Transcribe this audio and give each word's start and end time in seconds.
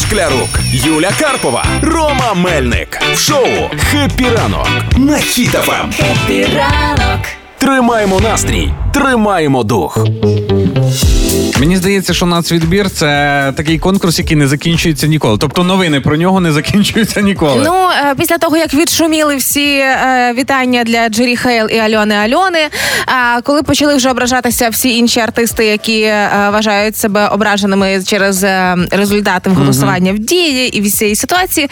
Шклярук, 0.00 0.48
Юля 0.72 1.10
Карпова, 1.20 1.64
Рома 1.82 2.34
Мельник. 2.34 2.98
В 3.14 3.18
шоу 3.18 3.46
«Happy 3.78 4.26
ранок» 4.36 4.68
на 4.96 5.18
Хіт 5.18 5.59
FM. 5.59 5.90
Хіт-ФМ. 5.90 6.56
Ранок. 6.56 7.20
Тримаємо 7.58 8.20
настрій, 8.20 8.72
тримаємо 8.94 9.62
дух. 9.64 10.06
Мені 11.60 11.76
здається, 11.76 12.14
що 12.14 12.26
нацвідбір 12.26 12.90
це 12.90 13.52
такий 13.56 13.78
конкурс, 13.78 14.18
який 14.18 14.36
не 14.36 14.48
закінчується 14.48 15.06
ніколи. 15.06 15.38
Тобто 15.38 15.64
новини 15.64 16.00
про 16.00 16.16
нього 16.16 16.40
не 16.40 16.52
закінчуються 16.52 17.20
ніколи. 17.20 17.62
Ну, 17.64 17.88
е, 18.10 18.14
після 18.18 18.38
того, 18.38 18.56
як 18.56 18.74
відшуміли 18.74 19.36
всі 19.36 19.74
е, 19.74 20.34
вітання 20.38 20.84
для 20.84 21.08
Джері 21.08 21.36
Хейл 21.36 21.68
і 21.70 21.78
Альони 21.78 22.14
Альони, 22.14 22.58
а 23.06 23.40
коли 23.40 23.62
почали 23.62 23.94
вже 23.94 24.10
ображатися 24.10 24.68
всі 24.68 24.96
інші 24.96 25.20
артисти, 25.20 25.66
які 25.66 26.00
е, 26.00 26.30
вважають 26.52 26.96
себе 26.96 27.26
ображеними 27.26 28.02
через 28.06 28.46
результати 28.90 29.50
голосування 29.50 30.12
в 30.12 30.18
дії 30.18 30.78
і 30.78 30.80
від 30.80 30.94
цієї 30.94 31.16
ситуації, 31.16 31.70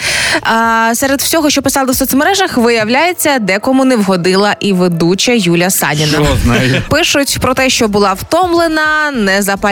серед 0.94 1.20
всього, 1.20 1.50
що 1.50 1.62
писали 1.62 1.92
в 1.92 1.96
соцмережах, 1.96 2.56
виявляється, 2.56 3.38
декому 3.38 3.84
не 3.84 3.96
вгодила 3.96 4.56
і 4.60 4.72
ведуча 4.72 5.32
Юля 5.32 5.70
Саніна. 5.70 6.06
Що 6.06 6.24
з? 6.24 6.80
Пишуть 6.88 7.38
про 7.40 7.54
те, 7.54 7.70
що 7.70 7.88
була 7.88 8.12
втомлена, 8.12 9.12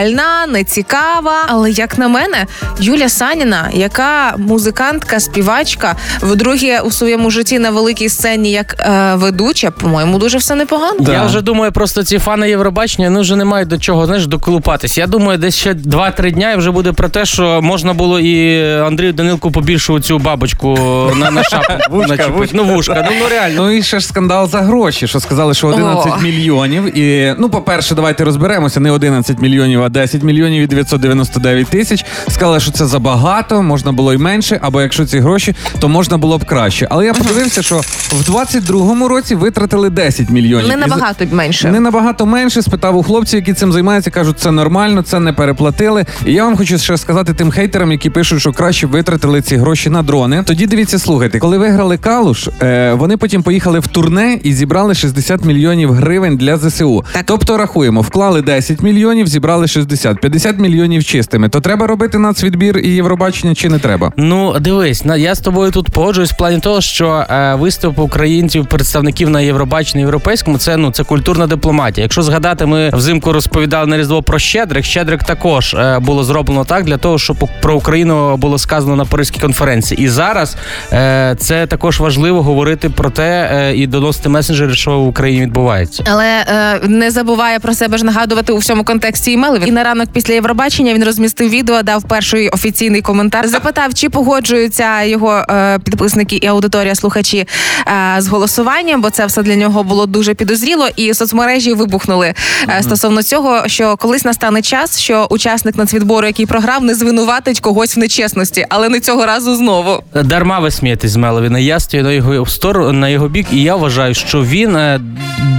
незапальна, 0.07 0.47
нецікава. 0.47 1.45
Але 1.47 1.71
як 1.71 1.97
на 1.97 2.07
мене, 2.07 2.45
Юля 2.79 3.09
Саніна, 3.09 3.69
яка 3.73 4.33
музикантка, 4.37 5.19
співачка, 5.19 5.95
вдруге 6.21 6.81
у 6.81 6.91
своєму 6.91 7.31
житті 7.31 7.59
на 7.59 7.69
великій 7.69 8.09
сцені 8.09 8.51
як 8.51 8.75
е, 8.79 9.15
ведуча, 9.15 9.71
по-моєму, 9.71 10.17
дуже 10.17 10.37
все 10.37 10.55
непогано. 10.55 10.99
Да. 10.99 11.13
Я 11.13 11.25
вже 11.25 11.41
думаю, 11.41 11.71
просто 11.71 12.03
ці 12.03 12.19
фани 12.19 12.49
Євробачення 12.49 13.09
ну 13.09 13.21
вже 13.21 13.35
не 13.35 13.45
мають 13.45 13.69
до 13.69 13.77
чого 13.77 14.05
знаєш, 14.05 14.27
доколупатись. 14.27 14.97
Я 14.97 15.07
думаю, 15.07 15.37
десь 15.37 15.55
ще 15.55 15.73
2-3 15.73 16.31
дня 16.31 16.51
і 16.51 16.57
вже 16.57 16.71
буде 16.71 16.91
про 16.91 17.09
те, 17.09 17.25
що 17.25 17.61
можна 17.61 17.93
було 17.93 18.19
і 18.19 18.63
Андрію 18.79 19.13
Данилку 19.13 19.51
побільшу 19.51 19.99
цю 19.99 20.19
бабочку 20.19 20.77
на, 21.15 21.31
на 21.31 21.43
шапку 21.43 21.73
Вушка, 21.89 22.27
вушка. 22.27 22.57
Ну, 22.57 22.63
вушка. 22.63 23.07
Ну, 23.11 23.17
ну 23.19 23.25
реально. 23.29 23.61
Ну 23.61 23.71
і 23.71 23.83
ще 23.83 23.99
ж 23.99 24.07
скандал 24.07 24.49
за 24.49 24.61
гроші, 24.61 25.07
що 25.07 25.19
сказали, 25.19 25.53
що 25.53 25.67
11 25.67 26.13
О. 26.17 26.21
мільйонів. 26.21 26.97
І 26.97 27.35
ну, 27.39 27.49
по-перше, 27.49 27.95
давайте 27.95 28.23
розберемося. 28.23 28.79
Не 28.79 28.91
11 28.91 29.41
мільйонів, 29.41 29.83
а 29.83 29.89
10 29.97 30.23
мільйонів 30.23 30.63
і 30.63 30.67
999 30.67 31.67
тисяч. 31.67 32.05
Сказали, 32.27 32.59
що 32.59 32.71
це 32.71 32.85
забагато, 32.85 33.63
можна 33.63 33.91
було 33.91 34.13
й 34.13 34.17
менше, 34.17 34.59
або 34.61 34.81
якщо 34.81 35.05
ці 35.05 35.19
гроші, 35.19 35.55
то 35.79 35.89
можна 35.89 36.17
було 36.17 36.37
б 36.37 36.45
краще. 36.45 36.87
Але 36.89 37.05
я 37.05 37.13
подивився, 37.13 37.61
що 37.61 37.77
в 38.09 38.29
22-му 38.29 39.07
році 39.07 39.35
витратили 39.35 39.89
10 39.89 40.29
мільйонів. 40.29 40.67
Не 40.67 40.75
набагато 40.75 41.25
менше. 41.31 41.71
Не 41.71 41.79
набагато 41.79 42.25
менше. 42.25 42.61
Спитав 42.61 42.97
у 42.97 43.03
хлопців, 43.03 43.39
які 43.39 43.53
цим 43.53 43.73
займаються, 43.73 44.11
кажуть, 44.11 44.39
це 44.39 44.51
нормально, 44.51 45.01
це 45.01 45.19
не 45.19 45.33
переплатили. 45.33 46.05
І 46.25 46.33
я 46.33 46.43
вам 46.43 46.57
хочу 46.57 46.77
ще 46.77 46.97
сказати 46.97 47.33
тим 47.33 47.51
хейтерам, 47.51 47.91
які 47.91 48.09
пишуть, 48.09 48.39
що 48.39 48.51
краще 48.53 48.87
витратили 48.87 49.41
ці 49.41 49.57
гроші 49.57 49.89
на 49.89 50.03
дрони. 50.03 50.43
Тоді 50.45 50.67
дивіться, 50.67 50.99
слухайте, 50.99 51.39
коли 51.39 51.57
виграли 51.57 51.97
Калуш, 51.97 52.49
е, 52.61 52.93
вони 52.93 53.17
потім 53.17 53.43
поїхали 53.43 53.79
в 53.79 53.87
турне 53.87 54.39
і 54.43 54.53
зібрали 54.53 54.95
60 54.95 55.45
мільйонів 55.45 55.91
гривень 55.91 56.37
для 56.37 56.57
ЗСУ. 56.57 57.05
Так. 57.13 57.23
Тобто 57.25 57.57
рахуємо, 57.57 58.01
вклали 58.01 58.41
10 58.41 58.81
мільйонів, 58.81 59.27
зібрали 59.27 59.67
60, 59.67 59.86
50 59.95 60.59
мільйонів 60.59 61.03
чистими. 61.03 61.49
То 61.49 61.61
треба 61.61 61.87
робити 61.87 62.17
нацвідбір 62.17 62.77
і 62.77 62.89
Євробачення 62.89 63.55
чи 63.55 63.69
не 63.69 63.79
треба? 63.79 64.11
Ну, 64.17 64.55
дивись, 64.59 65.05
на- 65.05 65.15
я 65.17 65.35
з 65.35 65.39
тобою 65.39 65.71
тут 65.71 65.89
погоджуюсь 65.89 66.31
в 66.31 66.37
плані 66.37 66.59
того, 66.59 66.81
що 66.81 67.25
е, 67.29 67.55
виступ 67.55 67.99
українців, 67.99 68.65
представників 68.65 69.29
на 69.29 69.41
Євробаченні 69.41 70.01
європейському, 70.01 70.57
це 70.57 70.77
ну 70.77 70.91
це 70.91 71.03
культурна 71.03 71.47
дипломатія. 71.47 72.03
Якщо 72.05 72.21
згадати, 72.21 72.65
ми 72.65 72.89
взимку 72.93 73.33
розповідали 73.33 73.87
на 73.87 73.97
різдво 73.97 74.23
про 74.23 74.39
Щедрик. 74.39 74.85
Щедрик 74.85 75.23
також 75.23 75.73
е, 75.73 75.99
було 75.99 76.23
зроблено 76.23 76.65
так 76.65 76.83
для 76.85 76.97
того, 76.97 77.19
щоб 77.19 77.37
про 77.61 77.75
Україну 77.75 78.37
було 78.37 78.57
сказано 78.57 78.95
на 78.95 79.05
Паризькій 79.05 79.39
конференції. 79.39 80.01
І 80.03 80.07
зараз 80.09 80.55
е, 80.93 81.35
це 81.39 81.67
також 81.67 81.99
важливо 81.99 82.43
говорити 82.43 82.89
про 82.89 83.09
те 83.09 83.49
е, 83.53 83.75
і 83.75 83.87
доносити 83.87 84.29
месенджери, 84.29 84.75
що 84.75 84.99
в 84.99 85.07
Україні 85.07 85.41
відбувається. 85.41 86.03
Але 86.11 86.25
е, 86.25 86.79
не 86.87 87.11
забуває 87.11 87.59
про 87.59 87.73
себе 87.73 87.97
ж 87.97 88.05
нагадувати 88.05 88.53
у 88.53 88.57
всьому 88.57 88.83
контексті 88.83 89.31
і 89.31 89.37
Мелевін. 89.37 89.67
На 89.77 89.83
ранок 89.83 90.09
після 90.13 90.33
Євробачення 90.33 90.93
він 90.93 91.03
розмістив 91.03 91.49
відео, 91.49 91.83
дав 91.83 92.03
перший 92.03 92.49
офіційний 92.49 93.01
коментар. 93.01 93.47
Запитав, 93.47 93.93
чи 93.93 94.09
погоджуються 94.09 95.03
його 95.03 95.45
е, 95.49 95.79
підписники 95.79 96.35
і 96.35 96.47
аудиторія 96.47 96.95
слухачі 96.95 97.37
е, 97.37 98.15
з 98.21 98.27
голосуванням, 98.27 99.01
бо 99.01 99.09
це 99.09 99.25
все 99.25 99.43
для 99.43 99.55
нього 99.55 99.83
було 99.83 100.05
дуже 100.05 100.33
підозріло. 100.33 100.87
І 100.95 101.13
соцмережі 101.13 101.73
вибухнули 101.73 102.33
е, 102.69 102.83
стосовно 102.83 103.23
цього, 103.23 103.63
що 103.67 103.97
колись 103.97 104.25
настане 104.25 104.61
час, 104.61 104.99
що 104.99 105.27
учасник 105.29 105.75
нацвідбору, 105.75 106.27
який 106.27 106.45
програв, 106.45 106.83
не 106.83 106.95
звинуватить 106.95 107.59
когось 107.59 107.97
в 107.97 107.99
нечесності, 107.99 108.65
але 108.69 108.89
не 108.89 108.99
цього 108.99 109.25
разу 109.25 109.55
знову. 109.55 110.03
Дарма 110.23 110.59
ви 110.59 110.71
смієтесь 110.71 111.11
з 111.11 111.15
Меловіна. 111.15 111.59
Я 111.59 111.79
стою 111.79 112.03
на 112.03 112.11
його 112.11 112.45
сторону 112.45 112.91
на 112.91 113.09
його 113.09 113.27
бік, 113.27 113.47
і 113.51 113.63
я 113.63 113.75
вважаю, 113.75 114.13
що 114.13 114.43
він 114.43 114.75
е, 114.75 114.99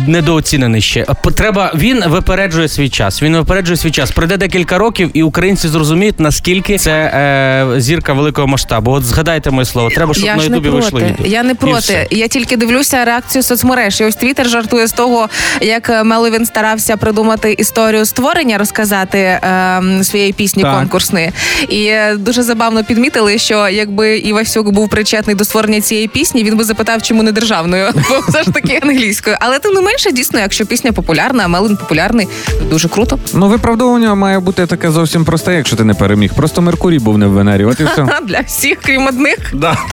недооцінений 0.06 0.80
ще. 0.80 1.06
Треба 1.34 1.72
він 1.74 2.04
випереджує 2.06 2.68
свій 2.68 2.88
час. 2.88 3.22
Він 3.22 3.36
випереджує 3.36 3.76
свій 3.76 3.90
час. 3.90 4.07
Пройде 4.14 4.36
декілька 4.36 4.78
років, 4.78 5.10
і 5.14 5.22
українці 5.22 5.69
зрозуміють, 5.69 6.20
наскільки 6.20 6.78
це 6.78 6.91
е, 6.92 7.80
зірка 7.80 8.12
великого 8.12 8.46
масштабу. 8.46 8.91
От 8.91 9.04
згадайте 9.04 9.50
моє 9.50 9.64
слово. 9.64 9.91
Треба, 9.91 10.14
щоб 10.14 10.26
я 10.26 10.36
на 10.36 10.44
Ютубі 10.44 10.69
вийшли 10.69 11.02
відео. 11.02 11.26
Я 11.26 11.42
не 11.42 11.54
проти. 11.54 12.06
Я 12.10 12.28
тільки 12.28 12.56
дивлюся 12.56 13.04
реакцію 13.04 13.42
соцмереж. 13.42 14.00
І 14.00 14.04
ось 14.04 14.14
Твіттер 14.14 14.48
жартує 14.48 14.86
з 14.86 14.92
того, 14.92 15.28
як 15.60 15.91
е, 15.91 16.04
Меловін 16.04 16.47
старався 16.47 16.97
придумати 16.97 17.52
історію 17.52 18.04
створення, 18.04 18.58
розказати 18.58 19.38
ем, 19.42 20.04
своєї 20.04 20.32
пісні 20.32 20.62
Так. 20.62 20.74
конкурсної. 20.78 21.30
І 21.68 21.84
е, 21.84 22.16
дуже 22.18 22.42
забавно 22.42 22.84
підмітили, 22.84 23.38
що 23.38 23.68
якби 23.68 24.18
Івасюк 24.18 24.70
був 24.70 24.88
причетний 24.88 25.36
до 25.36 25.44
створення 25.44 25.80
цієї 25.80 26.08
пісні, 26.08 26.44
він 26.44 26.56
би 26.56 26.64
запитав, 26.64 27.02
чому 27.02 27.22
не 27.22 27.32
державною, 27.32 27.88
бо 27.94 28.20
все 28.28 28.42
ж 28.42 28.50
таки 28.50 28.80
англійською. 28.82 29.36
Але 29.41 29.58
тим 29.58 29.74
не 29.74 29.80
менше, 29.80 30.12
дійсно, 30.12 30.41
якщо 30.41 30.66
пісня 30.66 30.92
популярна, 30.92 31.44
а 31.44 31.48
Меловін 31.48 31.76
популярний, 31.76 32.28
дуже 32.70 32.88
круто. 32.88 33.18
Ну, 33.34 33.48
виправдовування 33.48 33.97
має 34.06 34.41
бути 34.41 34.66
таке 34.66 34.91
зовсім 34.91 35.25
просте, 35.25 35.54
якщо 35.54 35.76
ти 35.76 35.84
не 35.84 35.94
переміг. 35.94 36.34
Просто 36.34 36.62
Меркурій 36.62 36.98
був 36.98 37.19
не 37.19 37.26
в 37.26 37.31
Венері. 37.31 37.64
От 37.64 37.81
і 37.81 37.84
все. 37.84 38.06
Для 38.26 38.41
всіх, 38.41 38.78
крім 38.82 39.06
одних. 39.06 39.38
Да. 39.54 39.78